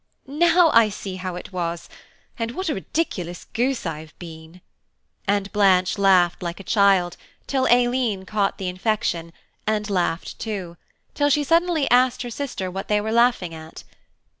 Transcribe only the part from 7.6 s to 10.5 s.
Aileen caught the infection, and laughed